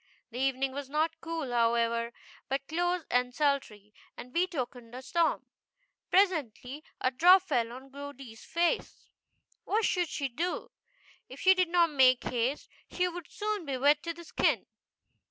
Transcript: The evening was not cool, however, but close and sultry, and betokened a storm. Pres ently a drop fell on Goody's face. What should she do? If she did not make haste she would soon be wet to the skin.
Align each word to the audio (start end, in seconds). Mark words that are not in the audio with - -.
The 0.31 0.39
evening 0.39 0.71
was 0.71 0.89
not 0.89 1.21
cool, 1.21 1.51
however, 1.51 2.11
but 2.49 2.67
close 2.67 3.05
and 3.11 3.35
sultry, 3.35 3.93
and 4.17 4.33
betokened 4.33 4.95
a 4.95 5.01
storm. 5.03 5.45
Pres 6.09 6.31
ently 6.31 6.81
a 6.99 7.11
drop 7.11 7.43
fell 7.43 7.71
on 7.71 7.91
Goody's 7.91 8.43
face. 8.43 9.09
What 9.63 9.85
should 9.85 10.09
she 10.09 10.27
do? 10.27 10.71
If 11.29 11.39
she 11.41 11.53
did 11.53 11.69
not 11.69 11.91
make 11.91 12.23
haste 12.23 12.67
she 12.89 13.07
would 13.07 13.29
soon 13.29 13.63
be 13.63 13.77
wet 13.77 14.01
to 14.01 14.11
the 14.15 14.23
skin. 14.23 14.65